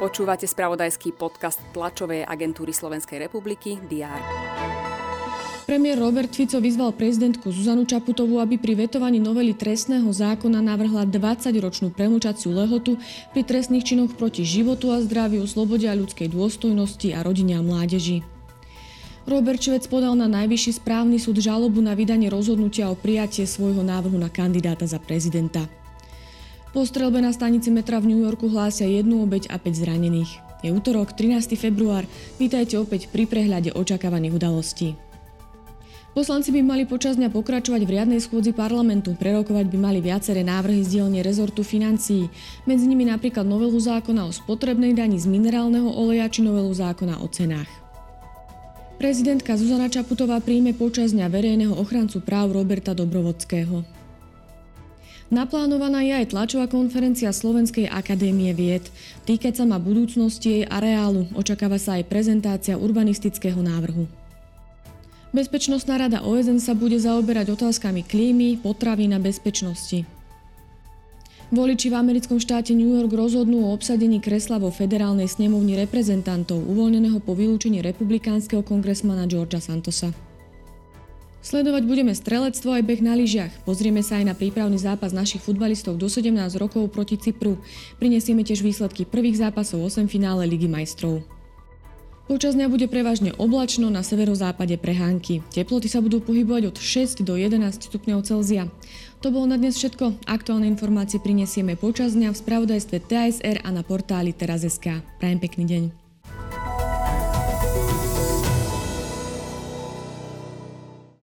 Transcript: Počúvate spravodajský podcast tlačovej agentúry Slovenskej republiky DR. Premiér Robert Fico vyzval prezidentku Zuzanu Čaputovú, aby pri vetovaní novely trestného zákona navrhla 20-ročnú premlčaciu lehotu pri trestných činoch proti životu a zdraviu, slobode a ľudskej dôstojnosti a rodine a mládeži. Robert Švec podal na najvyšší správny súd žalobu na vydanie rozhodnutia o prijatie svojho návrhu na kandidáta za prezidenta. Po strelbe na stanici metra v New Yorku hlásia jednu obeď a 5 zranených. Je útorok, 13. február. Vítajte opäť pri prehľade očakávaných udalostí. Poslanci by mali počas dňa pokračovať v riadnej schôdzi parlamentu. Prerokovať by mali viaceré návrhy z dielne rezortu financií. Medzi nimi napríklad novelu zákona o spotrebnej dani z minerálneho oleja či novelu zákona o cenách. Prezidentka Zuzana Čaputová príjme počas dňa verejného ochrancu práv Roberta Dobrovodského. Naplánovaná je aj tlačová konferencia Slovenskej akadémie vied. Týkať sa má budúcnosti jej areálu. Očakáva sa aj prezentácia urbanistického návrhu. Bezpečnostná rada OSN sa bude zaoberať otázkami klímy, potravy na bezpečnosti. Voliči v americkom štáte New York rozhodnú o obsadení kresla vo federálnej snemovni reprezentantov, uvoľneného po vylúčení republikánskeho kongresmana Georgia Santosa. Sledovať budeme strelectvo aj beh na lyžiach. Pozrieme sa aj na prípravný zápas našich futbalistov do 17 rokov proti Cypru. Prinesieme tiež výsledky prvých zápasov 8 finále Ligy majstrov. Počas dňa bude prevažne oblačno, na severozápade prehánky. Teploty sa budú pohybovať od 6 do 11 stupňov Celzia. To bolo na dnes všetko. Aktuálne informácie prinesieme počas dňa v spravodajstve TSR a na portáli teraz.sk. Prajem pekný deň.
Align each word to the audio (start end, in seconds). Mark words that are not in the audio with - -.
Počúvate 0.00 0.48
spravodajský 0.48 1.12
podcast 1.12 1.60
tlačovej 1.76 2.24
agentúry 2.24 2.72
Slovenskej 2.72 3.20
republiky 3.20 3.76
DR. 3.84 4.16
Premiér 5.68 6.02
Robert 6.02 6.34
Fico 6.34 6.58
vyzval 6.58 6.96
prezidentku 6.96 7.46
Zuzanu 7.52 7.86
Čaputovú, 7.86 8.42
aby 8.42 8.58
pri 8.58 8.74
vetovaní 8.74 9.22
novely 9.22 9.54
trestného 9.54 10.10
zákona 10.10 10.58
navrhla 10.58 11.06
20-ročnú 11.06 11.94
premlčaciu 11.94 12.50
lehotu 12.50 12.98
pri 13.30 13.46
trestných 13.46 13.86
činoch 13.86 14.10
proti 14.18 14.42
životu 14.42 14.90
a 14.90 14.98
zdraviu, 14.98 15.46
slobode 15.46 15.86
a 15.86 15.94
ľudskej 15.94 16.26
dôstojnosti 16.32 17.14
a 17.14 17.22
rodine 17.22 17.54
a 17.54 17.62
mládeži. 17.62 18.26
Robert 19.30 19.62
Švec 19.62 19.86
podal 19.86 20.18
na 20.18 20.26
najvyšší 20.26 20.82
správny 20.82 21.22
súd 21.22 21.38
žalobu 21.38 21.78
na 21.78 21.94
vydanie 21.94 22.26
rozhodnutia 22.26 22.90
o 22.90 22.98
prijatie 22.98 23.46
svojho 23.46 23.86
návrhu 23.86 24.18
na 24.18 24.26
kandidáta 24.26 24.90
za 24.90 24.98
prezidenta. 24.98 25.70
Po 26.70 26.86
strelbe 26.86 27.18
na 27.18 27.34
stanici 27.34 27.66
metra 27.74 27.98
v 27.98 28.14
New 28.14 28.22
Yorku 28.22 28.46
hlásia 28.46 28.86
jednu 28.86 29.26
obeď 29.26 29.50
a 29.50 29.58
5 29.58 29.74
zranených. 29.74 30.38
Je 30.62 30.70
útorok, 30.70 31.18
13. 31.18 31.58
február. 31.58 32.06
Vítajte 32.38 32.78
opäť 32.78 33.10
pri 33.10 33.26
prehľade 33.26 33.74
očakávaných 33.74 34.38
udalostí. 34.38 34.94
Poslanci 36.14 36.54
by 36.54 36.62
mali 36.62 36.86
počas 36.86 37.18
dňa 37.18 37.34
pokračovať 37.34 37.82
v 37.82 37.90
riadnej 37.90 38.22
schôdzi 38.22 38.54
parlamentu. 38.54 39.18
Prerokovať 39.18 39.66
by 39.66 39.78
mali 39.82 39.98
viaceré 39.98 40.46
návrhy 40.46 40.86
z 40.86 41.02
dielne 41.02 41.26
rezortu 41.26 41.66
financií. 41.66 42.30
Medzi 42.70 42.86
nimi 42.86 43.02
napríklad 43.02 43.42
novelu 43.42 43.74
zákona 43.74 44.30
o 44.30 44.30
spotrebnej 44.30 44.94
dani 44.94 45.18
z 45.18 45.26
minerálneho 45.26 45.90
oleja 45.90 46.30
či 46.30 46.46
novelu 46.46 46.70
zákona 46.70 47.18
o 47.18 47.26
cenách. 47.26 47.70
Prezidentka 49.02 49.58
Zuzana 49.58 49.90
Čaputová 49.90 50.38
príjme 50.38 50.70
počas 50.70 51.18
dňa 51.18 51.26
verejného 51.34 51.74
ochrancu 51.74 52.22
práv 52.22 52.54
Roberta 52.54 52.94
Dobrovodského. 52.94 53.99
Naplánovaná 55.30 56.02
je 56.02 56.10
aj 56.10 56.34
tlačová 56.34 56.66
konferencia 56.66 57.30
Slovenskej 57.30 57.86
akadémie 57.86 58.50
vied. 58.50 58.82
Týkať 59.30 59.62
sa 59.62 59.64
má 59.64 59.78
budúcnosti 59.78 60.58
jej 60.58 60.64
areálu. 60.66 61.30
Očakáva 61.38 61.78
sa 61.78 62.02
aj 62.02 62.10
prezentácia 62.10 62.74
urbanistického 62.74 63.62
návrhu. 63.62 64.10
Bezpečnostná 65.30 66.02
rada 66.02 66.26
OSN 66.26 66.58
sa 66.58 66.74
bude 66.74 66.98
zaoberať 66.98 67.54
otázkami 67.54 68.02
klímy, 68.02 68.58
potravy 68.58 69.06
na 69.06 69.22
bezpečnosti. 69.22 70.02
Voliči 71.54 71.94
v 71.94 71.98
americkom 71.98 72.42
štáte 72.42 72.74
New 72.74 72.98
York 72.98 73.14
rozhodnú 73.14 73.70
o 73.70 73.74
obsadení 73.74 74.18
kresla 74.18 74.58
vo 74.58 74.74
federálnej 74.74 75.30
snemovni 75.30 75.78
reprezentantov, 75.78 76.58
uvoľneného 76.58 77.22
po 77.22 77.38
vylúčení 77.38 77.78
republikánskeho 77.86 78.66
kongresmana 78.66 79.30
Georgia 79.30 79.62
Santosa. 79.62 80.10
Sledovať 81.40 81.88
budeme 81.88 82.12
strelectvo 82.12 82.76
aj 82.76 82.84
beh 82.84 83.00
na 83.00 83.16
lyžiach. 83.16 83.64
Pozrieme 83.64 84.04
sa 84.04 84.20
aj 84.20 84.28
na 84.28 84.34
prípravný 84.36 84.76
zápas 84.76 85.16
našich 85.16 85.40
futbalistov 85.40 85.96
do 85.96 86.04
17 86.04 86.36
rokov 86.60 86.92
proti 86.92 87.16
Cypru. 87.16 87.56
Prinesieme 87.96 88.44
tiež 88.44 88.60
výsledky 88.60 89.08
prvých 89.08 89.40
zápasov 89.40 89.80
8 89.88 90.04
finále 90.04 90.44
Ligy 90.44 90.68
majstrov. 90.68 91.24
Počas 92.30 92.54
dňa 92.54 92.70
bude 92.70 92.86
prevažne 92.86 93.34
oblačno, 93.34 93.90
na 93.90 94.06
severozápade 94.06 94.78
prehánky. 94.78 95.42
Teploty 95.50 95.90
sa 95.90 95.98
budú 95.98 96.22
pohybovať 96.22 96.70
od 96.70 96.76
6 96.78 97.26
do 97.26 97.34
11 97.34 97.90
stupňov 97.90 98.22
Celzia. 98.22 98.70
To 99.18 99.34
bolo 99.34 99.50
na 99.50 99.58
dnes 99.58 99.74
všetko. 99.74 100.30
Aktuálne 100.30 100.70
informácie 100.70 101.18
prinesieme 101.18 101.74
počas 101.74 102.14
dňa 102.14 102.30
v 102.30 102.38
spravodajstve 102.38 102.96
TSR 103.02 103.66
a 103.66 103.68
na 103.74 103.82
portáli 103.82 104.30
teraz.sk. 104.30 105.02
Prajem 105.18 105.42
pekný 105.42 105.64
deň. 105.66 105.99